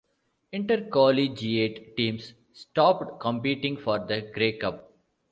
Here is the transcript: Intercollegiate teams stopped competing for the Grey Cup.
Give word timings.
Intercollegiate 0.51 1.93
teams 1.95 2.33
stopped 2.53 3.19
competing 3.19 3.77
for 3.77 3.99
the 3.99 4.31
Grey 4.33 4.57
Cup. 4.57 4.91